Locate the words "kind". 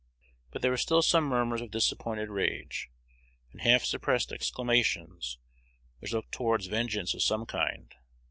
7.45-7.93